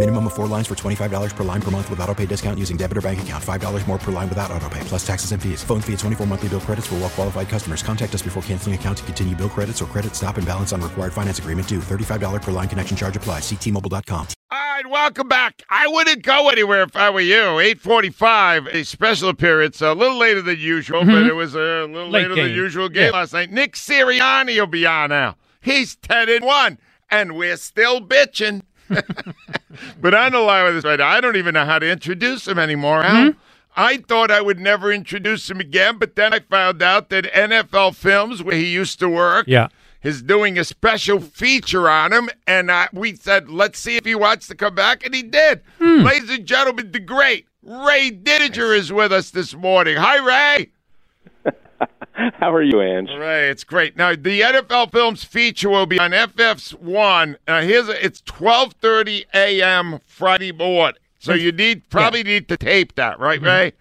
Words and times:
Minimum 0.00 0.28
of 0.28 0.32
four 0.32 0.46
lines 0.46 0.66
for 0.66 0.74
$25 0.74 1.36
per 1.36 1.44
line 1.44 1.60
per 1.60 1.70
month 1.70 1.90
with 1.90 2.00
auto 2.00 2.14
pay 2.14 2.24
discount 2.24 2.58
using 2.58 2.78
debit 2.78 2.96
or 2.96 3.02
bank 3.02 3.20
account. 3.20 3.44
$5 3.44 3.86
more 3.86 3.98
per 3.98 4.10
line 4.10 4.30
without 4.30 4.50
auto 4.50 4.66
pay, 4.70 4.80
plus 4.84 5.06
taxes 5.06 5.32
and 5.32 5.42
fees. 5.42 5.62
Phone 5.62 5.82
fee 5.82 5.92
at 5.92 5.98
24 5.98 6.26
monthly 6.26 6.48
bill 6.48 6.60
credits 6.62 6.86
for 6.86 6.94
well 6.94 7.10
qualified 7.10 7.50
customers. 7.50 7.82
Contact 7.82 8.14
us 8.14 8.22
before 8.22 8.42
canceling 8.44 8.74
account 8.74 8.96
to 8.96 9.04
continue 9.04 9.36
bill 9.36 9.50
credits 9.50 9.82
or 9.82 9.84
credit 9.84 10.16
stop 10.16 10.38
and 10.38 10.46
balance 10.46 10.72
on 10.72 10.80
required 10.80 11.12
finance 11.12 11.38
agreement 11.38 11.68
due. 11.68 11.80
$35 11.80 12.40
per 12.40 12.50
line 12.50 12.66
connection 12.66 12.96
charge 12.96 13.14
applies. 13.14 13.42
Ctmobile.com. 13.42 14.26
All 14.50 14.58
right, 14.58 14.86
welcome 14.88 15.28
back. 15.28 15.60
I 15.68 15.86
wouldn't 15.86 16.22
go 16.22 16.48
anywhere 16.48 16.84
if 16.84 16.96
I 16.96 17.10
were 17.10 17.20
you. 17.20 17.58
845, 17.60 18.68
a 18.68 18.84
special 18.84 19.28
appearance, 19.28 19.82
a 19.82 19.92
little 19.92 20.16
later 20.16 20.40
than 20.40 20.58
usual, 20.58 21.00
but 21.00 21.08
mm-hmm. 21.08 21.28
it 21.28 21.34
was 21.34 21.54
a 21.54 21.58
little 21.86 22.08
Late 22.08 22.30
later 22.30 22.36
than 22.36 22.52
usual 22.52 22.88
game 22.88 23.10
Yeah. 23.12 23.18
last 23.18 23.34
night. 23.34 23.50
Nick 23.52 23.74
Sirianni 23.74 24.58
will 24.58 24.66
be 24.66 24.86
on 24.86 25.10
now. 25.10 25.36
He's 25.60 25.94
10 25.96 26.30
and 26.30 26.42
1, 26.42 26.78
and 27.10 27.36
we're 27.36 27.58
still 27.58 28.00
bitching. 28.00 28.62
but 30.00 30.14
I 30.14 30.28
know 30.28 30.44
lie 30.44 30.64
with 30.64 30.74
this 30.74 30.84
right 30.84 30.98
now. 30.98 31.08
I 31.08 31.20
don't 31.20 31.36
even 31.36 31.54
know 31.54 31.64
how 31.64 31.78
to 31.78 31.88
introduce 31.90 32.46
him 32.48 32.58
anymore. 32.58 33.02
Al. 33.02 33.32
I 33.76 33.98
thought 33.98 34.30
I 34.30 34.40
would 34.40 34.58
never 34.58 34.92
introduce 34.92 35.48
him 35.48 35.60
again, 35.60 35.96
but 35.98 36.16
then 36.16 36.34
I 36.34 36.40
found 36.40 36.82
out 36.82 37.08
that 37.10 37.24
NFL 37.32 37.94
Films, 37.94 38.42
where 38.42 38.56
he 38.56 38.66
used 38.66 38.98
to 38.98 39.08
work, 39.08 39.46
Yeah. 39.46 39.68
is 40.02 40.22
doing 40.22 40.58
a 40.58 40.64
special 40.64 41.20
feature 41.20 41.88
on 41.88 42.12
him, 42.12 42.28
and 42.48 42.70
uh, 42.70 42.88
we 42.92 43.14
said, 43.14 43.48
let's 43.48 43.78
see 43.78 43.96
if 43.96 44.04
he 44.04 44.14
wants 44.16 44.48
to 44.48 44.54
come 44.56 44.74
back, 44.74 45.04
and 45.06 45.14
he 45.14 45.22
did. 45.22 45.62
Ladies 45.78 46.30
and 46.30 46.46
gentlemen, 46.46 46.90
the 46.90 46.98
great 47.00 47.46
Ray 47.62 48.10
Didinger 48.10 48.76
is 48.76 48.92
with 48.92 49.12
us 49.12 49.30
this 49.30 49.54
morning. 49.54 49.96
Hi, 49.98 50.56
Ray. 50.56 50.70
How 52.38 52.52
are 52.52 52.62
you, 52.62 52.80
Ange? 52.80 53.10
Ray, 53.10 53.48
it's 53.48 53.64
great. 53.64 53.96
Now, 53.96 54.10
the 54.14 54.40
NFL 54.40 54.92
Films 54.92 55.24
feature 55.24 55.70
will 55.70 55.86
be 55.86 55.98
on 55.98 56.10
FS1. 56.10 57.36
Uh, 57.46 57.62
here's 57.62 57.88
a, 57.88 58.04
it's 58.04 58.20
12:30 58.22 59.24
a.m. 59.34 60.00
Friday 60.06 60.52
morning, 60.52 60.98
so 61.18 61.32
you 61.34 61.52
need 61.52 61.86
probably 61.90 62.22
need 62.22 62.48
to 62.48 62.56
tape 62.56 62.94
that, 62.96 63.18
right, 63.20 63.40
Ray? 63.40 63.72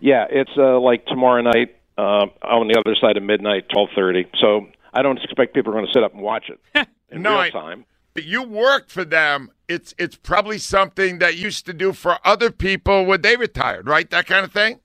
Yeah, 0.00 0.26
it's 0.30 0.50
uh, 0.56 0.78
like 0.80 1.04
tomorrow 1.06 1.42
night 1.42 1.76
uh, 1.98 2.26
on 2.42 2.68
the 2.68 2.78
other 2.78 2.94
side 3.00 3.16
of 3.16 3.22
midnight, 3.22 3.68
twelve 3.72 3.90
thirty. 3.94 4.26
So 4.40 4.66
I 4.94 5.02
don't 5.02 5.18
expect 5.22 5.54
people 5.54 5.72
are 5.72 5.76
going 5.76 5.86
to 5.86 5.92
sit 5.92 6.02
up 6.02 6.14
and 6.14 6.22
watch 6.22 6.50
it 6.50 6.88
in 7.10 7.22
No, 7.22 7.30
real 7.32 7.38
I- 7.40 7.50
time. 7.50 7.84
You 8.16 8.42
worked 8.42 8.90
for 8.90 9.04
them. 9.04 9.50
It's 9.68 9.94
it's 9.96 10.16
probably 10.16 10.58
something 10.58 11.18
that 11.20 11.36
you 11.36 11.44
used 11.44 11.64
to 11.66 11.72
do 11.72 11.92
for 11.92 12.18
other 12.24 12.50
people 12.50 13.06
when 13.06 13.22
they 13.22 13.36
retired, 13.36 13.86
right? 13.88 14.10
That 14.10 14.26
kind 14.26 14.44
of 14.44 14.52
thing. 14.52 14.80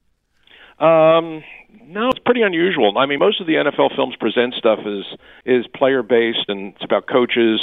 Um, 0.80 1.44
no, 1.84 2.09
it's 2.09 2.20
pretty 2.20 2.42
unusual. 2.42 2.98
I 2.98 3.05
mean, 3.05 3.20
most 3.20 3.42
of 3.42 3.48
the 3.48 3.54
NFL 3.54 3.95
Films 3.95 4.16
present 4.16 4.54
stuff 4.55 4.80
is 4.86 5.05
is 5.45 5.66
player 5.67 6.04
based 6.04 6.45
and 6.48 6.73
it's 6.76 6.83
about 6.83 7.08
coaches. 7.08 7.61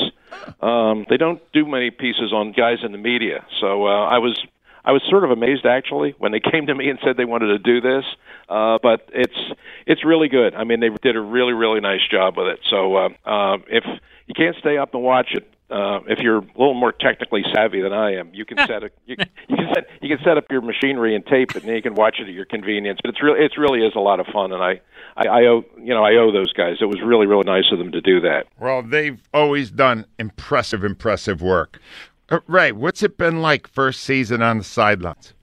Um, 0.60 1.06
they 1.08 1.16
don't 1.16 1.40
do 1.52 1.66
many 1.66 1.90
pieces 1.90 2.32
on 2.32 2.52
guys 2.52 2.78
in 2.82 2.92
the 2.92 2.98
media. 2.98 3.44
So 3.60 3.86
uh, 3.86 4.06
I 4.06 4.18
was 4.18 4.44
I 4.84 4.92
was 4.92 5.02
sort 5.08 5.24
of 5.24 5.30
amazed 5.30 5.66
actually 5.66 6.14
when 6.18 6.32
they 6.32 6.40
came 6.52 6.66
to 6.66 6.74
me 6.74 6.88
and 6.88 6.98
said 7.04 7.16
they 7.16 7.24
wanted 7.24 7.46
to 7.46 7.58
do 7.58 7.80
this. 7.80 8.04
Uh, 8.48 8.78
but 8.82 9.08
it's 9.12 9.38
it's 9.86 10.04
really 10.04 10.28
good. 10.28 10.54
I 10.54 10.64
mean, 10.64 10.80
they 10.80 10.88
did 10.88 11.16
a 11.16 11.20
really 11.20 11.52
really 11.52 11.80
nice 11.80 12.06
job 12.10 12.36
with 12.36 12.48
it. 12.48 12.60
So 12.68 12.96
uh, 12.96 13.08
uh, 13.24 13.58
if 13.68 13.84
you 14.26 14.34
can't 14.34 14.56
stay 14.56 14.78
up 14.78 14.94
and 14.94 15.02
watch 15.02 15.32
it, 15.32 15.48
uh, 15.72 16.00
if 16.06 16.18
you're 16.18 16.38
a 16.38 16.46
little 16.56 16.74
more 16.74 16.92
technically 16.92 17.42
savvy 17.54 17.80
than 17.80 17.92
I 17.92 18.14
am, 18.14 18.30
you 18.34 18.44
can 18.44 18.58
set 18.66 18.82
a 18.82 18.90
you, 19.06 19.16
you 19.48 19.56
can 19.56 19.68
set 19.74 19.86
you 20.00 20.16
can 20.16 20.24
set 20.24 20.36
up 20.36 20.44
your 20.50 20.60
machinery 20.60 21.14
and 21.16 21.24
tape 21.26 21.50
it, 21.50 21.62
and 21.62 21.68
then 21.68 21.76
you 21.76 21.82
can 21.82 21.94
watch 21.94 22.16
it 22.20 22.28
at 22.28 22.34
your 22.34 22.44
convenience. 22.44 23.00
But 23.02 23.10
it's 23.10 23.22
really 23.22 23.40
it's 23.40 23.58
really 23.58 23.84
is 23.84 23.94
a 23.96 24.00
lot 24.00 24.20
of 24.20 24.26
fun, 24.26 24.52
and 24.52 24.62
I, 24.62 24.80
I 25.16 25.26
I 25.26 25.46
owe 25.46 25.64
you 25.78 25.94
know 25.94 26.04
I 26.04 26.16
owe 26.16 26.30
those 26.30 26.52
guys. 26.52 26.76
It 26.80 26.86
was 26.86 27.00
really 27.02 27.26
really 27.26 27.44
nice 27.44 27.70
of 27.72 27.78
them 27.78 27.92
to 27.92 28.00
do 28.00 28.20
that. 28.20 28.46
Well, 28.60 28.82
they've 28.82 29.20
always 29.32 29.70
done 29.70 30.06
impressive, 30.18 30.84
impressive 30.84 31.40
work. 31.40 31.80
Uh, 32.28 32.40
Ray, 32.46 32.72
what's 32.72 33.02
it 33.02 33.16
been 33.16 33.40
like 33.40 33.66
first 33.66 34.02
season 34.02 34.42
on 34.42 34.58
the 34.58 34.64
sidelines? 34.64 35.34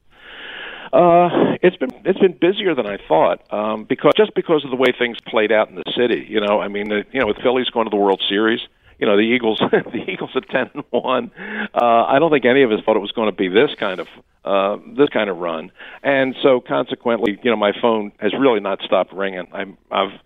Uh, 0.91 1.29
it's 1.61 1.77
been 1.77 1.91
it's 2.05 2.19
been 2.19 2.35
busier 2.39 2.73
than 2.73 2.87
I 2.87 2.97
thought 3.07 3.41
um, 3.53 3.83
because 3.83 4.13
just 4.17 4.33
because 4.33 4.63
of 4.65 4.71
the 4.71 4.75
way 4.75 4.91
things 4.97 5.17
played 5.27 5.51
out 5.51 5.69
in 5.69 5.75
the 5.75 5.83
city. 5.95 6.25
You 6.27 6.41
know, 6.41 6.59
I 6.59 6.67
mean, 6.67 6.89
the, 6.89 7.05
you 7.11 7.19
know, 7.19 7.27
with 7.27 7.37
Phillies 7.37 7.69
going 7.69 7.85
to 7.85 7.91
the 7.91 8.01
World 8.01 8.23
Series, 8.27 8.61
you 8.99 9.07
know, 9.07 9.15
the 9.15 9.23
Eagles 9.23 9.59
the 9.71 10.03
Eagles 10.07 10.31
at 10.35 10.49
ten 10.49 10.69
and 10.73 10.83
one. 10.91 11.31
Uh, 11.73 12.05
I 12.05 12.19
don't 12.19 12.31
think 12.31 12.45
any 12.45 12.63
of 12.63 12.71
us 12.71 12.79
thought 12.85 12.95
it 12.95 12.99
was 12.99 13.11
going 13.11 13.29
to 13.29 13.35
be 13.35 13.47
this 13.47 13.71
kind 13.79 13.99
of 13.99 14.07
uh, 14.45 14.77
this 14.97 15.09
kind 15.09 15.29
of 15.29 15.37
run, 15.37 15.71
and 16.03 16.35
so 16.41 16.59
consequently, 16.59 17.39
you 17.43 17.49
know, 17.51 17.57
my 17.57 17.71
phone 17.81 18.11
has 18.19 18.33
really 18.37 18.59
not 18.59 18.81
stopped 18.81 19.13
ringing. 19.13 19.47
I'm 19.53 19.77
I've 19.91 20.19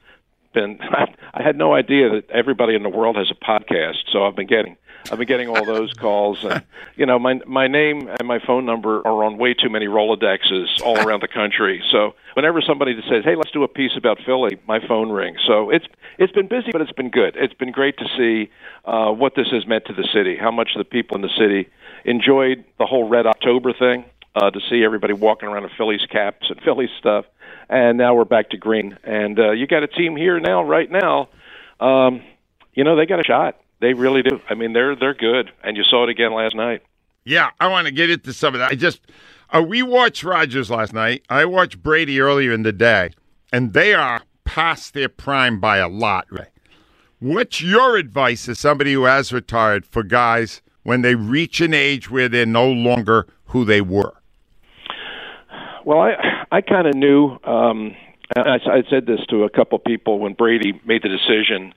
been 0.54 0.80
I 1.34 1.42
had 1.42 1.58
no 1.58 1.74
idea 1.74 2.10
that 2.10 2.30
everybody 2.30 2.76
in 2.76 2.84
the 2.84 2.90
world 2.90 3.16
has 3.18 3.32
a 3.32 3.36
podcast, 3.36 4.12
so 4.12 4.24
I've 4.24 4.36
been 4.36 4.48
getting 4.48 4.78
I've 5.12 5.18
been 5.18 5.28
getting 5.28 5.50
all 5.50 5.66
those 5.66 5.94
calls, 5.94 6.44
and 6.44 6.64
you 6.96 7.06
know 7.06 7.20
my 7.20 7.40
my 7.46 7.68
name 7.68 8.08
and 8.08 8.28
my 8.28 8.40
phone 8.40 8.66
number 8.66 9.06
are 9.06 9.24
on 9.24 9.38
way 9.38 9.54
too 9.54 9.70
many 9.70 9.86
Rolodexes 9.88 10.82
all 10.82 10.98
around 11.00 11.22
the 11.22 11.28
country. 11.28 11.84
So 11.92 12.16
whenever 12.36 12.62
somebody 12.62 12.96
says, 13.10 13.24
"Hey, 13.24 13.36
let's 13.36 13.52
do 13.52 13.64
a 13.64 13.68
piece 13.68 13.92
about 13.98 14.20
Philly," 14.26 14.58
my 14.68 14.80
phone 14.88 15.12
rings. 15.12 15.40
So 15.46 15.70
it's 15.70 15.86
it's 16.18 16.32
been 16.32 16.48
busy, 16.48 16.72
but 16.72 16.82
it's 16.82 16.92
been 16.92 17.10
good. 17.10 17.36
It's 17.36 17.54
been 17.54 17.72
great 17.72 17.98
to 17.98 18.06
see 18.18 18.50
uh, 18.86 19.12
what 19.12 19.36
this 19.36 19.48
has 19.52 19.68
meant 19.68 19.86
to 19.86 19.94
the 19.94 20.08
city, 20.14 20.38
how 20.38 20.52
much 20.52 20.72
the 20.78 20.86
people 20.86 21.16
in 21.16 21.22
the 21.22 21.36
city 21.38 21.70
enjoyed 22.06 22.64
the 22.80 22.86
whole 22.86 23.08
Red 23.08 23.26
October 23.26 23.74
thing. 23.74 24.06
Uh, 24.36 24.50
to 24.50 24.60
see 24.68 24.84
everybody 24.84 25.14
walking 25.14 25.48
around 25.48 25.64
in 25.64 25.70
Phillies 25.78 26.08
caps 26.10 26.50
and 26.50 26.60
Phillies 26.66 26.90
stuff, 26.98 27.26
and 27.70 28.00
now 28.00 28.16
we're 28.16 28.26
back 28.26 28.50
to 28.50 28.58
green. 28.58 28.98
And 29.04 29.38
uh, 29.38 29.52
you 29.52 29.68
got 29.68 29.84
a 29.84 29.88
team 29.88 30.16
here 30.16 30.40
now, 30.40 30.64
right 30.64 30.90
now. 30.90 31.30
Um, 31.80 32.24
you 32.74 32.84
know 32.84 32.96
they 32.96 33.06
got 33.06 33.20
a 33.20 33.24
shot. 33.24 33.58
They 33.84 33.94
really 33.94 34.22
do. 34.22 34.40
I 34.50 34.54
mean, 34.54 34.72
they're 34.72 34.96
they're 34.96 35.14
good, 35.14 35.52
and 35.62 35.76
you 35.76 35.84
saw 35.84 36.06
it 36.06 36.10
again 36.10 36.34
last 36.34 36.56
night. 36.56 36.84
Yeah, 37.26 37.50
I 37.60 37.68
want 37.68 37.86
to 37.86 37.92
get 37.92 38.10
into 38.10 38.32
some 38.32 38.54
of 38.54 38.60
that. 38.60 38.72
I 38.72 38.76
just 38.76 39.02
uh, 39.54 39.62
we 39.62 39.84
watched 39.84 40.24
Rodgers 40.24 40.72
last 40.72 40.94
night. 40.94 41.26
I 41.30 41.44
watched 41.44 41.84
Brady 41.84 42.22
earlier 42.22 42.54
in 42.54 42.64
the 42.64 42.72
day, 42.72 43.12
and 43.52 43.74
they 43.74 43.94
are 43.94 44.22
past 44.46 44.94
their 44.94 45.10
prime 45.10 45.60
by 45.60 45.80
a 45.80 45.90
lot. 45.90 46.28
Ray, 46.30 46.48
what's 47.20 47.62
your 47.62 47.98
advice 47.98 48.48
as 48.48 48.58
somebody 48.58 48.94
who 48.94 49.04
has 49.04 49.34
retired 49.34 49.86
for 49.86 50.02
guys 50.02 50.62
when 50.84 51.02
they 51.02 51.16
reach 51.16 51.60
an 51.60 51.74
age 51.74 52.10
where 52.10 52.30
they're 52.30 52.46
no 52.46 52.72
longer 52.72 53.28
who 53.48 53.66
they 53.66 53.82
were? 53.82 54.14
Well, 55.84 56.00
I 56.00 56.46
I 56.54 56.62
kind 56.62 56.88
of 56.88 56.96
knew. 56.96 57.38
Um, 57.44 57.98
I, 58.38 58.60
I 58.66 58.84
said 58.90 59.08
this 59.08 59.20
to 59.30 59.44
a 59.44 59.50
couple 59.50 59.78
people 59.80 60.20
when 60.20 60.36
Brady 60.36 60.80
made 60.86 61.04
the 61.04 61.10
decision, 61.10 61.74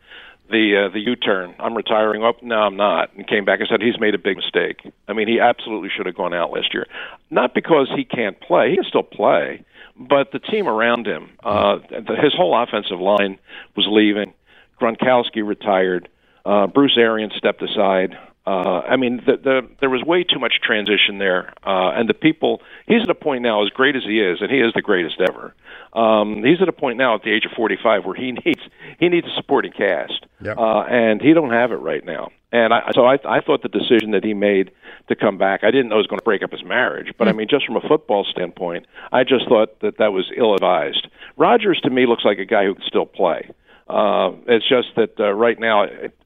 the 0.51 0.87
uh, 0.87 0.93
the 0.93 1.01
U-turn. 1.01 1.55
I'm 1.59 1.75
retiring. 1.75 2.23
Oh, 2.23 2.34
no, 2.43 2.57
I'm 2.57 2.77
not. 2.77 3.15
And 3.15 3.27
came 3.27 3.45
back 3.45 3.61
and 3.61 3.69
said 3.69 3.83
he's 3.83 3.99
made 3.99 4.15
a 4.15 4.19
big 4.19 4.37
mistake. 4.37 4.81
I 5.09 5.12
mean, 5.12 5.29
he 5.29 5.41
absolutely 5.41 5.91
should 5.95 6.07
have 6.07 6.15
gone 6.16 6.34
out 6.34 6.53
last 6.53 6.72
year. 6.72 6.87
Not 7.31 7.54
because 7.54 7.91
he 7.95 8.04
can't 8.04 8.41
play. 8.41 8.71
He 8.71 8.77
can 8.77 8.84
still 8.84 9.03
play, 9.03 9.65
but 9.97 10.33
the 10.33 10.39
team 10.39 10.69
around 10.69 11.07
him, 11.07 11.31
uh, 11.43 11.78
the, 11.91 12.16
his 12.22 12.34
whole 12.34 12.57
offensive 12.57 13.01
line 13.01 13.39
was 13.77 13.87
leaving. 13.89 14.33
Gronkowski 14.81 15.47
retired. 15.47 16.09
Uh, 16.45 16.66
Bruce 16.66 16.97
Arians 16.97 17.33
stepped 17.37 17.63
aside. 17.63 18.16
Uh, 18.47 18.81
I 18.81 18.97
mean, 18.97 19.22
the, 19.27 19.37
the, 19.37 19.69
there 19.81 19.91
was 19.91 20.03
way 20.04 20.22
too 20.22 20.39
much 20.39 20.60
transition 20.63 21.19
there, 21.19 21.53
uh, 21.66 21.91
and 21.97 22.09
the 22.09 22.15
people. 22.15 22.63
He's 22.87 23.03
at 23.03 23.10
a 23.10 23.15
point 23.15 23.43
now, 23.43 23.65
as 23.65 23.71
great 23.71 23.97
as 23.97 24.04
he 24.04 24.21
is, 24.21 24.41
and 24.41 24.51
he 24.51 24.59
is 24.60 24.72
the 24.72 24.83
greatest 24.83 25.21
ever. 25.21 25.53
Um, 25.93 26.45
he's 26.45 26.63
at 26.63 26.69
a 26.69 26.72
point 26.72 26.98
now, 26.98 27.16
at 27.16 27.22
the 27.22 27.33
age 27.33 27.45
of 27.45 27.53
45, 27.53 28.04
where 28.04 28.15
he 28.15 28.33
needs 28.45 28.60
he 29.01 29.09
needs 29.09 29.27
a 29.27 29.34
supporting 29.34 29.72
cast, 29.72 30.27
Yep. 30.41 30.59
uh, 30.59 30.81
and 30.83 31.21
he 31.21 31.33
don't 31.33 31.51
have 31.51 31.72
it 31.72 31.77
right 31.77 32.04
now. 32.04 32.31
And 32.53 32.72
I, 32.72 32.91
so 32.95 33.04
I, 33.04 33.19
I 33.25 33.41
thought 33.41 33.63
the 33.63 33.69
decision 33.69 34.13
that 34.13 34.22
he 34.22 34.33
made 34.33 34.71
to 35.09 35.16
come 35.16 35.37
back, 35.39 35.65
I 35.65 35.71
didn't 35.72 35.89
know 35.89 35.97
it 35.97 35.98
was 35.98 36.07
going 36.07 36.21
to 36.21 36.25
break 36.25 36.43
up 36.45 36.53
his 36.53 36.63
marriage, 36.65 37.13
but 37.19 37.27
I 37.27 37.33
mean, 37.33 37.48
just 37.51 37.66
from 37.66 37.77
a 37.77 37.81
football 37.81 38.25
standpoint, 38.25 38.87
I 39.13 39.25
just 39.25 39.48
thought 39.48 39.81
that 39.81 39.98
that 39.98 40.13
was 40.13 40.31
ill-advised. 40.37 41.09
Rodgers 41.37 41.81
to 41.83 41.91
me 41.91 42.07
looks 42.07 42.25
like 42.25 42.39
a 42.39 42.45
guy 42.45 42.65
who 42.65 42.75
can 42.75 42.84
still 42.87 43.07
play. 43.07 43.51
Uh, 43.89 44.31
it's 44.47 44.69
just 44.69 44.89
that 44.97 45.19
uh, 45.19 45.33
right 45.33 45.59
now, 45.59 45.83
it, 45.83 46.16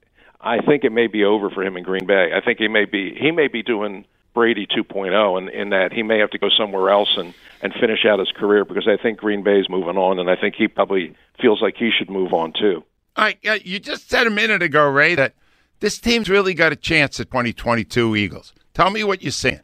I 0.43 0.61
think 0.61 0.85
it 0.85 0.91
may 0.91 1.07
be 1.07 1.25
over 1.25 1.51
for 1.51 1.63
him 1.63 1.77
in 1.77 1.83
Green 1.83 2.07
Bay. 2.07 2.33
I 2.35 2.41
think 2.41 2.59
he 2.59 2.69
may 2.69 2.85
be 2.85 3.15
he 3.15 3.31
may 3.31 3.49
be 3.49 3.63
doing 3.63 4.07
Brady 4.33 4.67
2.0, 4.67 5.39
and 5.39 5.49
in 5.51 5.71
that 5.71 5.93
he 5.93 6.03
may 6.03 6.19
have 6.19 6.31
to 6.31 6.39
go 6.39 6.49
somewhere 6.49 6.91
else 6.91 7.17
and 7.17 7.35
and 7.63 7.75
finish 7.75 8.07
out 8.07 8.19
his 8.19 8.31
career 8.33 8.65
because 8.65 8.89
I 8.89 9.01
think 9.01 9.19
Green 9.19 9.43
Bay 9.43 9.61
is 9.61 9.69
moving 9.69 9.97
on, 9.97 10.19
and 10.19 10.31
I 10.31 10.37
think 10.37 10.55
he 10.55 10.69
probably 10.69 11.15
feels 11.41 11.61
like 11.61 11.77
he 11.77 11.91
should 11.97 12.09
move 12.09 12.33
on 12.33 12.53
too. 12.53 12.83
All 13.17 13.25
right, 13.25 13.39
uh, 13.47 13.59
you 13.63 13.79
just 13.79 14.09
said 14.09 14.27
a 14.27 14.31
minute 14.31 14.63
ago, 14.63 14.89
Ray, 14.89 15.15
that 15.15 15.35
this 15.81 15.99
team's 15.99 16.31
really 16.31 16.55
got 16.55 16.73
a 16.73 16.77
chance 16.77 17.21
at 17.21 17.31
2022 17.31 18.17
Eagles. 18.17 18.55
Tell 18.73 18.91
me 18.91 19.05
what 19.05 19.23
you're 19.23 19.33
saying. 19.33 19.61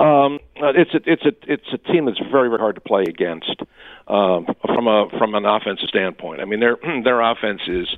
Um, 0.00 0.38
uh, 0.62 0.72
it's 0.76 0.94
a 0.94 1.00
it's 1.06 1.24
a 1.24 1.52
it's 1.52 1.72
a 1.72 1.78
team 1.92 2.04
that's 2.04 2.20
very 2.30 2.48
very 2.48 2.58
hard 2.58 2.74
to 2.74 2.80
play 2.80 3.04
against 3.08 3.62
um, 4.08 4.46
from 4.64 4.86
a 4.86 5.08
from 5.18 5.34
an 5.34 5.44
offensive 5.44 5.88
standpoint. 5.88 6.40
I 6.40 6.44
mean 6.44 6.60
their 6.60 6.76
their 7.04 7.20
offense 7.20 7.62
is 7.68 7.88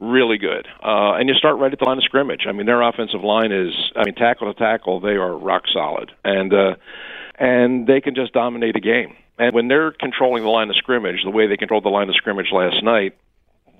really 0.00 0.38
good, 0.38 0.66
uh, 0.82 1.14
and 1.14 1.28
you 1.28 1.34
start 1.34 1.58
right 1.58 1.72
at 1.72 1.78
the 1.78 1.84
line 1.84 1.98
of 1.98 2.04
scrimmage. 2.04 2.46
I 2.48 2.52
mean 2.52 2.66
their 2.66 2.82
offensive 2.82 3.22
line 3.22 3.52
is 3.52 3.72
I 3.94 4.04
mean 4.04 4.14
tackle 4.14 4.52
to 4.52 4.58
tackle 4.58 5.00
they 5.00 5.16
are 5.16 5.36
rock 5.36 5.64
solid, 5.72 6.12
and 6.24 6.52
uh, 6.52 6.76
and 7.38 7.86
they 7.86 8.00
can 8.00 8.14
just 8.14 8.32
dominate 8.32 8.76
a 8.76 8.80
game. 8.80 9.16
And 9.38 9.54
when 9.54 9.68
they're 9.68 9.92
controlling 9.92 10.42
the 10.42 10.48
line 10.48 10.68
of 10.68 10.76
scrimmage, 10.76 11.22
the 11.22 11.30
way 11.30 11.46
they 11.46 11.56
controlled 11.56 11.84
the 11.84 11.90
line 11.90 12.08
of 12.08 12.16
scrimmage 12.16 12.48
last 12.52 12.82
night, 12.82 13.16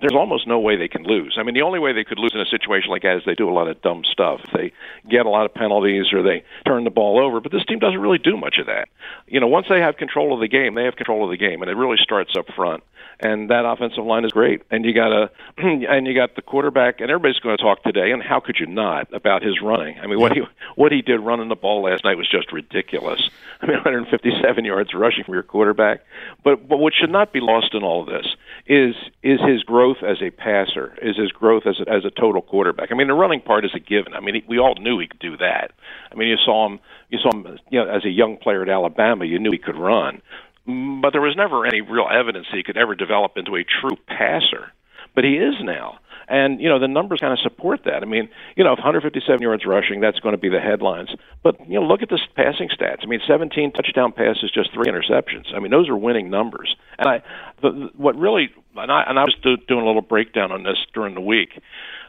there's 0.01 0.15
almost 0.15 0.47
no 0.47 0.59
way 0.59 0.77
they 0.77 0.89
can 0.89 1.03
lose. 1.03 1.37
I 1.39 1.43
mean, 1.43 1.55
the 1.55 1.63
only 1.63 1.79
way 1.79 1.93
they 1.93 2.05
could 2.05 2.19
lose 2.19 2.33
in 2.35 2.41
a 2.41 2.47
situation 2.47 2.91
like 2.91 3.03
that 3.03 3.17
is 3.17 3.23
they 3.27 3.35
do 3.35 3.49
a 3.49 3.53
lot 3.53 3.69
of 3.69 3.81
dumb 3.83 4.05
stuff. 4.11 4.41
They 4.53 4.73
get 5.09 5.27
a 5.27 5.29
lot 5.29 5.45
of 5.45 5.55
penalties 5.55 6.13
or 6.13 6.23
they 6.23 6.45
turn 6.67 6.85
the 6.85 6.91
ball 6.91 7.19
over. 7.23 7.41
But 7.41 7.53
this 7.53 7.65
team 7.65 7.79
doesn't 7.79 8.01
really 8.01 8.19
do 8.19 8.37
much 8.37 8.59
of 8.59 8.67
that. 8.67 8.89
You 9.27 9.41
know, 9.41 9.49
once 9.49 9.67
they 9.69 9.81
have 9.81 9.97
control 9.97 10.35
of 10.35 10.41
the 10.41 10.49
game, 10.49 10.75
they 10.75 10.85
have 10.85 10.97
control 10.97 11.25
of 11.25 11.31
the 11.31 11.37
game, 11.37 11.63
and 11.63 11.71
it 11.71 11.75
really 11.75 11.99
starts 12.01 12.37
up 12.37 12.47
front. 12.55 12.83
And 13.21 13.51
that 13.51 13.65
offensive 13.65 14.05
line 14.05 14.25
is 14.25 14.31
great. 14.31 14.63
And 14.71 14.85
you 14.85 14.95
got 14.95 15.13
a, 15.13 15.31
and 15.59 16.07
you 16.07 16.15
got 16.15 16.37
the 16.37 16.43
quarterback, 16.43 17.01
and 17.01 17.11
everybody's 17.11 17.41
going 17.41 17.57
to 17.57 17.63
talk 17.63 17.83
today. 17.83 18.13
And 18.13 18.23
how 18.23 18.39
could 18.39 18.59
you 18.61 18.67
not 18.67 19.13
about 19.13 19.43
his 19.43 19.61
running? 19.61 19.99
I 19.99 20.07
mean, 20.07 20.21
what 20.21 20.33
he 20.33 20.43
what 20.77 20.93
he 20.93 21.03
did 21.03 21.19
running 21.21 21.49
the 21.49 21.57
ball 21.57 21.83
last 21.83 22.05
night 22.05 22.17
was 22.17 22.29
just 22.29 22.53
ridiculous. 22.53 23.29
I 23.61 23.67
mean, 23.67 23.77
157 23.85 24.65
yards 24.65 24.95
rushing 24.95 25.25
from 25.25 25.35
your 25.35 25.43
quarterback. 25.43 26.03
But 26.45 26.69
but 26.69 26.79
what 26.79 26.95
should 26.95 27.11
not 27.11 27.33
be 27.33 27.41
lost 27.41 27.75
in 27.75 27.83
all 27.83 28.03
of 28.03 28.07
this 28.07 28.27
is 28.67 28.95
is 29.23 29.41
his 29.41 29.63
growth 29.65 29.88
as 30.03 30.19
a 30.23 30.31
passer, 30.31 30.97
is 31.03 31.17
his 31.17 31.33
growth 31.33 31.65
as 31.67 31.81
a, 31.81 31.91
as 31.91 32.05
a 32.05 32.11
total 32.11 32.43
quarterback. 32.43 32.91
I 32.93 32.95
mean, 32.95 33.09
the 33.09 33.15
running 33.15 33.41
part 33.41 33.65
is 33.65 33.73
a 33.75 33.81
given. 33.81 34.15
I 34.15 34.21
mean, 34.21 34.43
we 34.49 34.59
all 34.59 34.75
knew 34.75 34.99
he 34.99 35.07
could 35.07 35.19
do 35.19 35.37
that. 35.39 35.73
I 36.13 36.15
mean, 36.15 36.29
you 36.29 36.37
saw 36.45 36.67
him, 36.67 36.81
you 37.11 37.19
saw 37.19 37.31
him, 37.31 37.59
you 37.71 37.79
know, 37.85 37.89
as 37.89 38.05
a 38.05 38.11
young 38.11 38.37
player 38.37 38.63
at 38.63 38.69
Alabama, 38.69 39.25
you 39.25 39.39
knew 39.39 39.51
he 39.51 39.59
could 39.59 39.77
run, 39.77 40.23
but 40.67 41.11
there 41.11 41.21
was 41.21 41.37
never 41.37 41.67
any 41.67 41.81
real 41.81 42.09
evidence 42.11 42.47
he 42.53 42.63
could 42.63 42.77
ever 42.77 42.95
develop 42.95 43.33
into 43.37 43.57
a 43.57 43.65
true 43.65 43.97
passer. 44.07 44.73
But 45.15 45.25
he 45.25 45.35
is 45.35 45.55
now. 45.63 45.99
And 46.29 46.61
you 46.61 46.69
know 46.69 46.79
the 46.79 46.89
numbers 46.89 47.21
kind 47.21 47.33
of 47.33 47.39
support 47.39 47.85
that. 47.85 48.03
I 48.03 48.07
mean, 48.07 48.29
you 48.57 48.65
know, 48.65 48.73
if 48.73 48.79
157 48.79 49.41
yards 49.41 49.65
rushing, 49.65 50.01
that's 50.01 50.21
going 50.21 50.35
to 50.35 50.39
be 50.39 50.49
the 50.49 50.61
headlines. 50.61 51.11
But 51.43 51.59
you 51.69 51.81
know, 51.81 51.87
look 51.87 52.03
at 52.03 52.11
the 52.11 52.21
passing 52.37 52.69
stats. 52.69 53.03
I 53.03 53.07
mean, 53.07 53.21
17 53.27 53.73
touchdown 53.73 54.13
passes, 54.13 54.51
just 54.53 54.73
three 54.73 54.87
interceptions. 54.87 55.55
I 55.55 55.61
mean, 55.61 55.71
those 55.71 55.89
are 55.89 55.97
winning 55.97 56.29
numbers. 56.31 56.77
And 56.99 57.09
I, 57.09 57.23
the, 57.63 57.91
what 57.97 58.17
really, 58.17 58.51
and 58.77 58.93
I, 58.93 59.05
and 59.09 59.19
I 59.19 59.25
was 59.25 59.35
do, 59.43 59.57
doing 59.57 59.83
a 59.83 59.87
little 59.87 60.03
breakdown 60.03 60.53
on 60.53 60.65
this 60.65 60.77
during 60.93 61.15
the 61.15 61.21
week, 61.21 61.61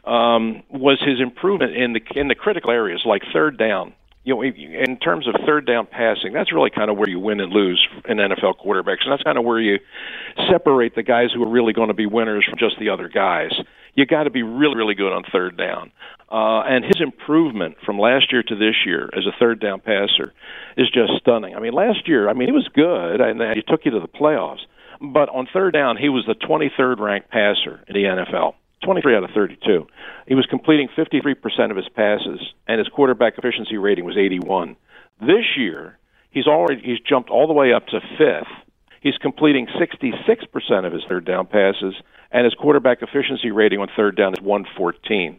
um, 0.04 0.62
was 0.70 1.00
his 1.00 1.20
improvement 1.20 1.74
in 1.74 1.94
the 1.94 2.02
in 2.14 2.28
the 2.28 2.34
critical 2.34 2.70
areas 2.70 3.02
like 3.04 3.22
third 3.32 3.56
down 3.58 3.94
you 4.22 4.34
know, 4.34 4.42
in 4.42 4.98
terms 4.98 5.26
of 5.26 5.34
third 5.46 5.66
down 5.66 5.86
passing, 5.86 6.34
that's 6.34 6.52
really 6.52 6.68
kind 6.68 6.90
of 6.90 6.98
where 6.98 7.08
you 7.08 7.18
win 7.18 7.40
and 7.40 7.52
lose 7.52 7.86
in 8.06 8.18
NFL 8.18 8.58
quarterbacks, 8.62 9.02
and 9.02 9.12
that's 9.12 9.22
kind 9.22 9.38
of 9.38 9.44
where 9.44 9.58
you 9.58 9.78
separate 10.50 10.94
the 10.94 11.02
guys 11.02 11.30
who 11.34 11.42
are 11.42 11.48
really 11.48 11.72
going 11.72 11.88
to 11.88 11.94
be 11.94 12.04
winners 12.04 12.44
from 12.48 12.58
just 12.58 12.78
the 12.78 12.90
other 12.90 13.08
guys 13.08 13.52
you 13.94 14.06
got 14.06 14.24
to 14.24 14.30
be 14.30 14.42
really, 14.42 14.76
really 14.76 14.94
good 14.94 15.12
on 15.12 15.24
third 15.32 15.56
down. 15.56 15.92
Uh, 16.30 16.62
and 16.62 16.84
his 16.84 17.00
improvement 17.00 17.76
from 17.84 17.98
last 17.98 18.32
year 18.32 18.42
to 18.42 18.54
this 18.54 18.86
year 18.86 19.10
as 19.16 19.26
a 19.26 19.36
third 19.38 19.60
down 19.60 19.80
passer 19.80 20.32
is 20.76 20.88
just 20.90 21.12
stunning. 21.20 21.54
I 21.56 21.60
mean, 21.60 21.72
last 21.72 22.06
year, 22.06 22.28
I 22.28 22.34
mean, 22.34 22.48
he 22.48 22.52
was 22.52 22.68
good, 22.72 23.20
and 23.20 23.40
he 23.56 23.62
took 23.62 23.84
you 23.84 23.90
to 23.92 24.00
the 24.00 24.08
playoffs. 24.08 24.60
But 25.00 25.28
on 25.30 25.48
third 25.52 25.72
down, 25.72 25.96
he 25.96 26.08
was 26.08 26.24
the 26.26 26.34
23rd 26.34 26.98
ranked 27.00 27.30
passer 27.30 27.82
in 27.88 27.94
the 27.94 28.04
NFL. 28.04 28.54
23 28.84 29.16
out 29.16 29.24
of 29.24 29.30
32. 29.34 29.86
He 30.26 30.34
was 30.34 30.46
completing 30.46 30.88
53% 30.96 31.70
of 31.70 31.76
his 31.76 31.88
passes, 31.94 32.40
and 32.66 32.78
his 32.78 32.88
quarterback 32.88 33.34
efficiency 33.36 33.76
rating 33.76 34.04
was 34.04 34.16
81. 34.16 34.76
This 35.20 35.44
year, 35.56 35.98
he's 36.30 36.46
already 36.46 36.80
he's 36.82 37.00
jumped 37.00 37.30
all 37.30 37.46
the 37.46 37.52
way 37.52 37.72
up 37.72 37.86
to 37.88 38.00
fifth. 38.16 38.52
He's 39.00 39.16
completing 39.16 39.66
66% 39.66 40.86
of 40.86 40.92
his 40.92 41.02
third 41.08 41.24
down 41.24 41.46
passes, 41.46 41.94
and 42.30 42.44
his 42.44 42.54
quarterback 42.54 43.02
efficiency 43.02 43.50
rating 43.50 43.80
on 43.80 43.88
third 43.96 44.16
down 44.16 44.34
is 44.34 44.40
114. 44.40 45.38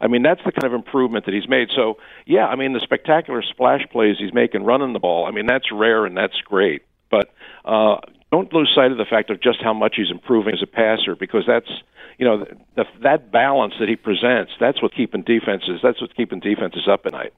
I 0.00 0.08
mean, 0.08 0.22
that's 0.22 0.40
the 0.44 0.52
kind 0.52 0.64
of 0.64 0.74
improvement 0.74 1.24
that 1.24 1.34
he's 1.34 1.48
made. 1.48 1.68
So, 1.74 1.96
yeah, 2.26 2.46
I 2.46 2.56
mean, 2.56 2.72
the 2.72 2.80
spectacular 2.80 3.42
splash 3.42 3.82
plays 3.90 4.16
he's 4.18 4.34
making 4.34 4.64
running 4.64 4.92
the 4.92 4.98
ball, 4.98 5.26
I 5.26 5.30
mean, 5.30 5.46
that's 5.46 5.72
rare 5.72 6.04
and 6.04 6.16
that's 6.16 6.38
great. 6.44 6.82
But 7.10 7.32
uh, 7.64 7.98
don't 8.30 8.52
lose 8.52 8.70
sight 8.74 8.90
of 8.90 8.98
the 8.98 9.04
fact 9.04 9.30
of 9.30 9.40
just 9.40 9.62
how 9.62 9.72
much 9.72 9.94
he's 9.96 10.10
improving 10.10 10.54
as 10.54 10.62
a 10.62 10.66
passer 10.66 11.14
because 11.14 11.44
that's, 11.46 11.70
you 12.18 12.26
know, 12.26 12.44
the, 12.74 12.84
that 13.02 13.30
balance 13.30 13.74
that 13.80 13.88
he 13.88 13.96
presents, 13.96 14.52
that's 14.60 14.82
what's 14.82 14.94
keeping 14.94 15.22
defenses, 15.22 15.80
that's 15.82 16.00
what's 16.00 16.12
keeping 16.12 16.40
defenses 16.40 16.88
up 16.90 17.06
at 17.06 17.12
night. 17.12 17.32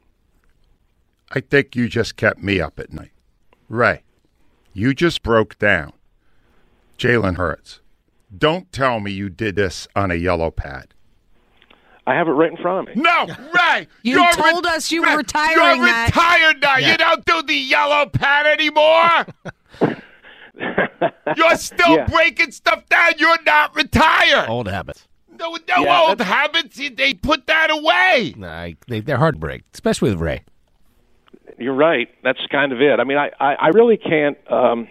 I 1.30 1.40
think 1.40 1.76
you 1.76 1.88
just 1.88 2.16
kept 2.16 2.42
me 2.42 2.60
up 2.60 2.78
at 2.80 2.92
night. 2.92 3.12
Ray, 3.68 4.02
you 4.78 4.94
just 4.94 5.22
broke 5.22 5.58
down 5.58 5.92
Jalen 6.98 7.36
Hurts 7.36 7.80
don't 8.36 8.70
tell 8.72 9.00
me 9.00 9.10
you 9.10 9.28
did 9.28 9.56
this 9.56 9.88
on 9.96 10.10
a 10.10 10.14
yellow 10.14 10.50
pad. 10.50 10.94
I 12.06 12.14
have 12.14 12.26
it 12.26 12.32
right 12.32 12.50
in 12.50 12.56
front 12.56 12.88
of 12.88 12.96
me. 12.96 13.02
No, 13.02 13.26
right. 13.54 13.86
you 14.02 14.14
you're 14.14 14.32
told 14.32 14.64
re- 14.64 14.72
us 14.72 14.90
you 14.90 15.02
were 15.02 15.16
retiring. 15.16 15.78
You're 15.78 15.86
that. 15.86 16.06
retired 16.08 16.62
now. 16.62 16.78
Yeah. 16.78 16.92
You 16.92 16.96
don't 16.98 17.25
do 17.25 17.42
the 17.42 17.54
yellow 17.54 18.06
pad 18.06 18.46
anymore. 18.46 19.26
you're 21.36 21.56
still 21.56 21.96
yeah. 21.96 22.06
breaking 22.06 22.52
stuff 22.52 22.86
down. 22.88 23.12
You're 23.19 23.42
not 23.42 23.76
retired. 23.76 24.48
Old 24.48 24.69
habits. 24.69 25.06
No, 25.38 25.56
no 25.69 25.84
yeah, 25.84 26.00
old 26.00 26.20
habits. 26.20 26.80
They 26.94 27.14
put 27.14 27.46
that 27.46 27.70
away. 27.70 28.34
Nah, 28.36 28.70
they, 28.88 29.00
they're 29.00 29.19
hard 29.19 29.34
to 29.34 29.40
break, 29.40 29.62
especially 29.75 30.10
with 30.10 30.20
Ray. 30.20 30.44
You're 31.58 31.75
right. 31.75 32.08
That's 32.22 32.44
kind 32.50 32.72
of 32.72 32.81
it. 32.81 33.00
I 33.00 33.05
mean, 33.05 33.19
I, 33.19 33.31
I, 33.40 33.55
I 33.55 33.69
really 33.69 33.96
can't. 33.96 34.38
Um, 34.50 34.88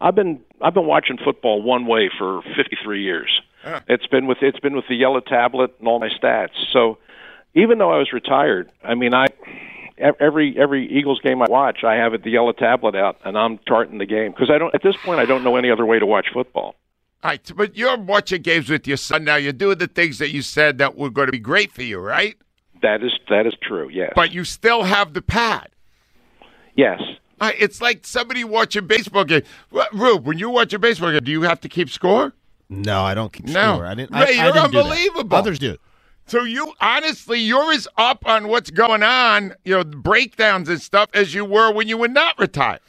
I've 0.00 0.14
been 0.14 0.40
I've 0.60 0.74
been 0.74 0.86
watching 0.86 1.18
football 1.22 1.62
one 1.62 1.86
way 1.86 2.10
for 2.18 2.42
53 2.56 3.02
years. 3.02 3.40
Huh. 3.62 3.80
It's 3.88 4.06
been 4.06 4.26
with 4.26 4.38
it's 4.42 4.60
been 4.60 4.76
with 4.76 4.86
the 4.88 4.96
yellow 4.96 5.20
tablet 5.20 5.74
and 5.78 5.88
all 5.88 5.98
my 5.98 6.08
stats. 6.08 6.50
So 6.72 6.98
even 7.54 7.78
though 7.78 7.92
I 7.92 7.98
was 7.98 8.12
retired, 8.12 8.70
I 8.82 8.94
mean 8.94 9.14
I 9.14 9.26
every 9.98 10.56
every 10.58 10.86
Eagles 10.90 11.20
game 11.20 11.42
I 11.42 11.46
watch, 11.48 11.84
I 11.84 11.94
have 11.94 12.14
it 12.14 12.22
the 12.22 12.30
yellow 12.30 12.52
tablet 12.52 12.94
out 12.94 13.18
and 13.24 13.36
I'm 13.36 13.58
charting 13.66 13.98
the 13.98 14.06
game 14.06 14.32
because 14.32 14.50
I 14.50 14.58
don't 14.58 14.74
at 14.74 14.82
this 14.82 14.96
point 14.96 15.20
I 15.20 15.24
don't 15.24 15.42
know 15.44 15.56
any 15.56 15.70
other 15.70 15.86
way 15.86 15.98
to 15.98 16.06
watch 16.06 16.26
football. 16.32 16.76
All 17.20 17.30
right, 17.30 17.52
but 17.56 17.76
you're 17.76 17.96
watching 17.98 18.42
games 18.42 18.70
with 18.70 18.86
your 18.86 18.96
son 18.96 19.24
now. 19.24 19.34
You're 19.34 19.52
doing 19.52 19.78
the 19.78 19.88
things 19.88 20.18
that 20.18 20.30
you 20.30 20.40
said 20.40 20.78
that 20.78 20.96
were 20.96 21.10
going 21.10 21.26
to 21.26 21.32
be 21.32 21.40
great 21.40 21.72
for 21.72 21.82
you, 21.82 21.98
right? 21.98 22.36
That 22.80 23.02
is 23.02 23.10
that 23.28 23.44
is 23.44 23.54
true. 23.60 23.88
Yes. 23.88 24.12
But 24.14 24.32
you 24.32 24.44
still 24.44 24.84
have 24.84 25.14
the 25.14 25.22
pad. 25.22 25.70
Yes. 26.78 27.02
Uh, 27.40 27.50
it's 27.58 27.80
like 27.80 28.06
somebody 28.06 28.44
watching 28.44 28.86
baseball 28.86 29.24
game. 29.24 29.42
Rube, 29.92 30.24
when 30.24 30.38
you 30.38 30.48
watch 30.48 30.72
a 30.72 30.78
baseball 30.78 31.10
game, 31.10 31.24
do 31.24 31.32
you 31.32 31.42
have 31.42 31.60
to 31.62 31.68
keep 31.68 31.90
score? 31.90 32.32
No, 32.68 33.02
I 33.02 33.14
don't 33.14 33.32
keep 33.32 33.46
no. 33.46 33.74
score. 33.74 33.86
I 33.86 33.96
didn't. 33.96 34.12
Ray, 34.12 34.20
I, 34.20 34.30
you're 34.30 34.42
I 34.42 34.46
didn't 34.52 34.76
unbelievable. 34.76 35.24
Do 35.24 35.36
Others 35.36 35.58
do. 35.58 35.76
So 36.26 36.44
you 36.44 36.72
honestly, 36.80 37.40
you're 37.40 37.72
as 37.72 37.88
up 37.96 38.24
on 38.26 38.46
what's 38.46 38.70
going 38.70 39.02
on, 39.02 39.56
you 39.64 39.74
know, 39.74 39.82
breakdowns 39.82 40.68
and 40.68 40.80
stuff, 40.80 41.10
as 41.14 41.34
you 41.34 41.44
were 41.44 41.72
when 41.72 41.88
you 41.88 41.98
were 41.98 42.06
not 42.06 42.38
retired. 42.38 42.80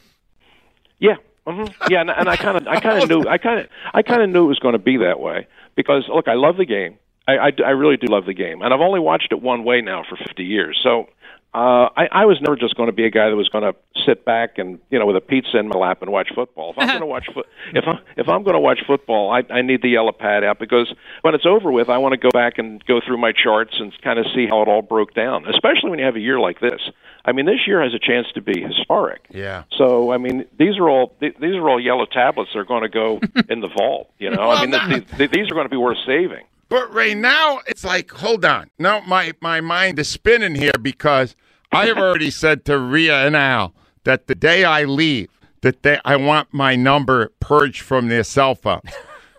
Yeah, 0.99 1.15
mm-hmm. 1.47 1.91
yeah, 1.91 2.01
and, 2.01 2.11
and 2.11 2.29
I 2.29 2.35
kind 2.35 2.57
of, 2.57 2.67
I 2.67 2.79
kind 2.79 3.01
of 3.01 3.09
knew, 3.09 3.27
I 3.27 3.39
kind 3.39 3.61
of, 3.61 3.69
I 3.93 4.03
kind 4.03 4.21
of 4.21 4.29
knew 4.29 4.43
it 4.43 4.49
was 4.49 4.59
going 4.59 4.73
to 4.73 4.79
be 4.79 4.97
that 4.97 5.19
way 5.19 5.47
because 5.75 6.03
look, 6.13 6.27
I 6.27 6.35
love 6.35 6.57
the 6.57 6.65
game. 6.65 6.99
I, 7.27 7.37
I, 7.37 7.51
I 7.65 7.69
really 7.71 7.97
do 7.97 8.05
love 8.07 8.27
the 8.27 8.33
game, 8.35 8.61
and 8.61 8.71
I've 8.71 8.81
only 8.81 8.99
watched 8.99 9.31
it 9.31 9.41
one 9.41 9.63
way 9.63 9.81
now 9.81 10.03
for 10.07 10.15
50 10.15 10.43
years. 10.43 10.79
So 10.83 11.07
uh, 11.53 11.89
I, 11.97 12.07
I 12.11 12.25
was 12.25 12.39
never 12.41 12.55
just 12.55 12.75
going 12.75 12.89
to 12.89 12.93
be 12.93 13.05
a 13.05 13.09
guy 13.09 13.29
that 13.29 13.35
was 13.35 13.49
going 13.49 13.63
to 13.63 13.75
sit 14.05 14.23
back 14.23 14.59
and 14.59 14.79
you 14.91 14.99
know 14.99 15.07
with 15.07 15.15
a 15.15 15.21
pizza 15.21 15.57
in 15.57 15.67
my 15.67 15.77
lap 15.77 16.03
and 16.03 16.11
watch 16.11 16.29
football. 16.35 16.71
If 16.71 16.77
I'm 16.77 16.87
going 16.87 16.99
to 16.99 17.07
watch 17.07 17.27
fo- 17.33 17.43
if 17.73 17.85
I 17.87 17.99
if 18.17 18.29
I'm 18.29 18.43
going 18.43 18.53
to 18.53 18.59
watch 18.59 18.79
football, 18.85 19.31
I, 19.31 19.43
I 19.51 19.63
need 19.63 19.81
the 19.81 19.89
yellow 19.89 20.11
pad 20.11 20.43
out 20.43 20.59
because 20.59 20.93
when 21.23 21.33
it's 21.33 21.47
over 21.47 21.71
with, 21.71 21.89
I 21.89 21.97
want 21.97 22.13
to 22.13 22.17
go 22.17 22.29
back 22.31 22.59
and 22.59 22.83
go 22.85 23.01
through 23.05 23.17
my 23.17 23.31
charts 23.31 23.75
and 23.79 23.91
kind 24.03 24.19
of 24.19 24.27
see 24.35 24.45
how 24.45 24.61
it 24.61 24.67
all 24.67 24.83
broke 24.83 25.15
down. 25.15 25.47
Especially 25.47 25.89
when 25.89 25.97
you 25.97 26.05
have 26.05 26.15
a 26.15 26.19
year 26.21 26.39
like 26.39 26.59
this. 26.59 26.81
I 27.25 27.31
mean, 27.31 27.45
this 27.47 27.65
year 27.65 27.81
has 27.81 27.93
a 27.95 27.99
chance 27.99 28.27
to 28.35 28.41
be 28.41 28.61
historic. 28.61 29.25
Yeah. 29.31 29.63
So 29.75 30.11
I 30.11 30.17
mean, 30.17 30.45
these 30.59 30.77
are 30.77 30.87
all 30.87 31.15
these 31.19 31.33
are 31.41 31.67
all 31.67 31.79
yellow 31.79 32.05
tablets 32.05 32.51
that 32.53 32.59
are 32.59 32.63
going 32.65 32.83
to 32.83 32.89
go 32.89 33.19
in 33.49 33.61
the 33.61 33.69
vault. 33.69 34.11
You 34.19 34.29
know, 34.29 34.49
well, 34.49 34.51
I 34.51 34.65
mean, 34.65 34.79
th- 34.89 35.17
th- 35.17 35.31
these 35.31 35.47
are 35.49 35.55
going 35.55 35.65
to 35.65 35.69
be 35.69 35.77
worth 35.77 35.97
saving. 36.05 36.45
But 36.69 36.93
right 36.93 37.17
now 37.17 37.61
it's 37.67 37.83
like, 37.83 38.11
hold 38.11 38.45
on. 38.45 38.69
Now 38.77 39.01
my, 39.01 39.33
my 39.41 39.59
mind 39.59 39.99
is 39.99 40.07
spinning 40.07 40.55
here 40.55 40.71
because 40.81 41.35
I 41.71 41.87
have 41.87 41.97
already 41.97 42.31
said 42.31 42.63
to 42.65 42.77
Rhea 42.77 43.25
and 43.25 43.35
Al 43.35 43.73
that 44.03 44.27
the 44.27 44.35
day 44.35 44.63
I 44.63 44.83
leave, 44.85 45.29
that 45.61 45.83
they, 45.83 45.99
I 46.05 46.15
want 46.15 46.53
my 46.53 46.75
number 46.75 47.31
purged 47.39 47.81
from 47.81 48.07
their 48.07 48.23
cell 48.23 48.55
phones. 48.55 48.91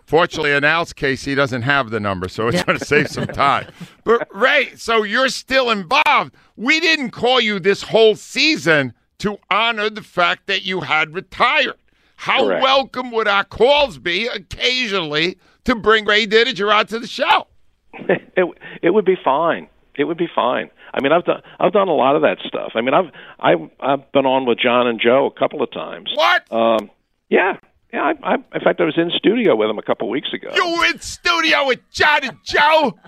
Fortunately, 0.05 0.51
in 0.51 0.65
Al's 0.65 0.93
case, 0.93 1.25
he 1.25 1.37
doesn't 1.37 1.63
have 1.63 1.91
the 1.91 2.01
number, 2.01 2.29
so 2.29 2.49
it's 2.49 2.65
going 2.65 2.77
to 2.79 2.85
save 2.85 3.07
some 3.09 3.29
time. 3.29 3.69
But 4.03 4.27
Ray, 4.35 4.73
so 4.75 5.05
you're 5.05 5.29
still 5.29 5.71
involved. 5.71 6.35
We 6.57 6.81
didn't 6.81 7.11
call 7.11 7.41
you 7.41 7.61
this 7.61 7.83
whole 7.83 8.17
season 8.17 8.93
to 9.19 9.39
honor 9.51 9.89
the 9.89 10.03
fact 10.03 10.49
that 10.49 10.65
you 10.65 10.81
had 10.81 11.15
retired. 11.15 11.77
How 12.17 12.45
Correct. 12.45 12.63
welcome 12.63 13.13
would 13.13 13.29
our 13.29 13.45
calls 13.45 13.99
be 13.99 14.27
occasionally 14.27 15.39
to 15.64 15.75
bring 15.75 16.05
Ray 16.05 16.26
Didinger 16.26 16.87
to 16.88 16.99
the 16.99 17.07
show? 17.07 17.47
it 17.95 18.47
it 18.83 18.90
would 18.90 19.05
be 19.05 19.17
fine. 19.23 19.69
It 19.97 20.05
would 20.05 20.19
be 20.19 20.29
fine. 20.33 20.71
I 20.95 21.00
mean, 21.02 21.12
I've 21.12 21.25
done 21.25 21.43
I've 21.59 21.73
done 21.73 21.88
a 21.88 21.95
lot 21.95 22.17
of 22.17 22.23
that 22.23 22.38
stuff. 22.47 22.73
I 22.75 22.81
mean, 22.81 22.95
I've 22.95 23.11
I've 23.38 23.71
I've 23.81 24.12
been 24.12 24.26
on 24.26 24.47
with 24.47 24.59
John 24.59 24.87
and 24.87 25.00
Joe 25.00 25.26
a 25.26 25.38
couple 25.38 25.62
of 25.62 25.71
times. 25.71 26.11
What? 26.14 26.52
Um, 26.52 26.90
yeah, 27.29 27.57
yeah. 27.93 28.12
I, 28.23 28.35
I, 28.35 28.35
in 28.35 28.61
fact, 28.62 28.81
I 28.81 28.85
was 28.85 28.97
in 28.97 29.11
studio 29.11 29.57
with 29.57 29.69
them 29.69 29.79
a 29.79 29.83
couple 29.83 30.09
of 30.09 30.12
weeks 30.12 30.33
ago. 30.33 30.50
You 30.55 30.79
were 30.79 30.87
in 30.87 31.00
studio 31.00 31.67
with 31.67 31.81
John 31.90 32.25
and 32.25 32.38
Joe? 32.45 32.99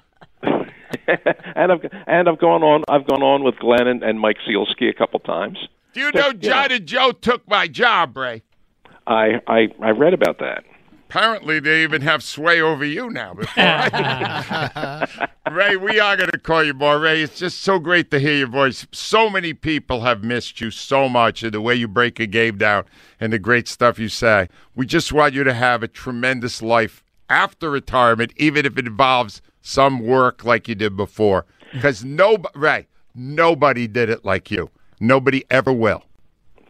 and 1.57 1.73
I've 1.73 1.85
and 2.07 2.29
I've 2.29 2.39
gone 2.39 2.63
on 2.63 2.85
I've 2.89 3.07
gone 3.07 3.23
on 3.23 3.43
with 3.43 3.59
Glenn 3.59 3.87
and, 3.87 4.03
and 4.03 4.21
Mike 4.21 4.39
Sielski 4.47 4.89
a 4.89 4.93
couple 4.93 5.21
times. 5.21 5.59
Do 5.95 6.01
you 6.01 6.13
know 6.13 6.33
John 6.33 6.69
know. 6.69 6.77
and 6.77 6.87
Joe 6.87 7.13
took 7.13 7.47
my 7.49 7.67
job, 7.67 8.17
Ray? 8.17 8.43
I 9.07 9.41
I 9.47 9.69
I 9.81 9.91
read 9.91 10.15
about 10.15 10.39
that. 10.39 10.65
Apparently, 11.13 11.61
they 11.61 11.83
even 11.83 12.01
have 12.01 12.23
sway 12.23 12.63
over 12.63 12.87
you 12.87 13.11
now. 13.11 13.35
Before 13.35 13.53
I... 13.59 15.29
Ray, 15.51 15.77
we 15.77 16.01
are 16.01 16.17
going 16.17 16.31
to 16.31 16.39
call 16.39 16.65
you 16.65 16.73
more. 16.73 16.99
Ray, 16.99 17.21
it's 17.21 17.39
just 17.39 17.61
so 17.61 17.79
great 17.79 18.11
to 18.13 18.19
hear 18.19 18.33
your 18.33 18.49
voice. 18.49 18.87
So 18.93 19.29
many 19.29 19.53
people 19.53 20.01
have 20.01 20.25
missed 20.25 20.63
you 20.63 20.71
so 20.71 21.11
much 21.11 21.43
and 21.43 21.53
the 21.53 21.61
way 21.61 21.75
you 21.75 21.87
break 21.87 22.19
a 22.19 22.27
game 22.27 22.57
down 22.57 22.87
and 23.21 23.31
the 23.31 23.39
great 23.39 23.69
stuff 23.69 23.99
you 23.99 24.09
say. 24.09 24.49
We 24.75 24.87
just 24.87 25.13
want 25.13 25.35
you 25.35 25.45
to 25.45 25.53
have 25.53 25.83
a 25.83 25.89
tremendous 25.89 26.63
life 26.63 27.05
after 27.29 27.69
retirement, 27.69 28.33
even 28.39 28.65
if 28.65 28.79
it 28.79 28.87
involves 28.87 29.43
some 29.61 30.01
work 30.01 30.47
like 30.47 30.67
you 30.67 30.75
did 30.75 30.97
before. 30.97 31.45
Because 31.75 32.03
no, 32.03 32.39
Ray, 32.55 32.87
nobody 33.15 33.87
did 33.87 34.09
it 34.09 34.25
like 34.25 34.51
you. 34.51 34.71
Nobody 34.99 35.45
ever 35.51 35.75
will. 35.75 36.05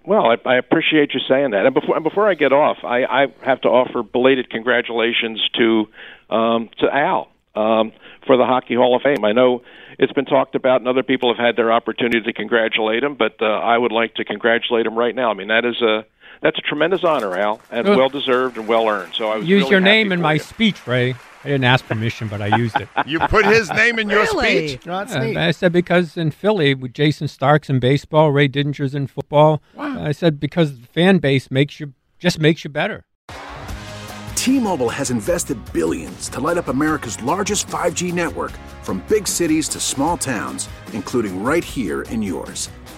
Well, 0.05 0.27
I, 0.27 0.37
I 0.49 0.57
appreciate 0.57 1.15
you 1.15 1.21
saying 1.29 1.53
that. 1.53 1.65
And 1.65 1.75
before 1.75 1.95
and 1.95 2.05
before 2.05 2.29
I 2.29 2.35
get 2.35 2.53
off, 2.53 2.79
I, 2.83 3.05
I 3.05 3.27
have 3.45 3.61
to 3.63 3.69
offer 3.69 4.03
belated 4.03 4.51
congratulations 4.51 5.41
to 5.59 5.87
um, 6.35 6.71
to 6.79 6.89
Al 6.93 7.29
um, 7.55 7.93
for 8.27 8.37
the 8.37 8.45
Hockey 8.45 8.75
Hall 8.75 8.97
of 8.97 9.03
Fame. 9.03 9.25
I 9.25 9.33
know 9.33 9.63
it's 9.99 10.13
been 10.13 10.25
talked 10.25 10.55
about, 10.55 10.81
and 10.81 10.89
other 10.89 11.03
people 11.03 11.33
have 11.35 11.45
had 11.45 11.57
their 11.57 11.73
opportunity 11.73 12.21
to 12.23 12.33
congratulate 12.33 13.05
him, 13.05 13.15
but 13.15 13.37
uh, 13.41 13.45
I 13.45 13.79
would 13.79 13.93
like 13.93 14.15
to 14.15 14.25
congratulate 14.25 14.87
him 14.87 14.97
right 14.97 15.15
now. 15.15 15.31
I 15.31 15.35
mean, 15.35 15.49
that 15.49 15.65
is 15.65 15.81
a 15.83 16.05
that's 16.43 16.59
a 16.59 16.63
tremendous 16.63 17.03
honor, 17.05 17.37
Al, 17.39 17.61
and 17.71 17.87
well 17.89 18.09
deserved 18.11 18.59
and 18.59 18.69
well 18.69 18.89
earned. 18.89 19.15
So 19.15 19.31
I 19.31 19.37
was 19.39 19.47
Use 19.49 19.61
really 19.63 19.71
your 19.71 19.81
name 19.81 20.13
in 20.13 20.21
my 20.21 20.35
you. 20.35 20.41
speech, 20.41 20.87
Ray. 20.87 21.15
I 21.45 21.49
didn't 21.49 21.65
ask 21.65 21.85
permission, 21.87 22.29
but 22.29 22.41
I 22.41 22.57
used 22.57 22.77
it. 22.81 22.89
You 23.07 23.19
put 23.19 23.45
his 23.45 23.69
name 23.73 23.99
in 23.99 24.09
your 24.09 24.21
Really? 24.23 24.69
speech? 24.69 24.87
No, 24.87 24.99
that's 24.99 25.15
Uh. 25.17 25.35
I 25.37 25.51
said 25.51 25.73
because 25.73 26.17
in 26.17 26.31
Philly, 26.31 26.73
with 26.75 26.93
Jayson 26.93 27.27
Stark's 27.29 27.69
in 27.69 27.81
baseball, 27.81 28.31
Ray 28.31 28.49
Didinger's 28.49 28.95
in 28.95 29.07
football. 29.09 29.61
Wow. 29.75 30.05
I 30.05 30.13
said 30.13 30.39
because 30.39 30.79
the 30.79 30.87
fan 30.87 31.19
base 31.19 31.51
makes 31.51 31.81
you 31.81 31.95
just 32.21 32.39
makes 32.39 32.63
you 32.63 32.71
better. 32.71 33.05
T-Mobile 34.37 34.89
has 34.89 35.11
invested 35.11 35.57
billions 35.73 36.29
to 36.31 36.41
light 36.41 36.59
up 36.59 36.69
America's 36.69 37.21
largest 37.23 37.67
5G 37.69 38.13
network 38.13 38.51
from 38.83 39.03
big 39.09 39.27
cities 39.29 39.69
to 39.69 39.79
small 39.81 40.17
towns, 40.17 40.69
including 40.93 41.43
right 41.45 41.63
here 41.65 42.03
in 42.03 42.23
yours. 42.23 42.69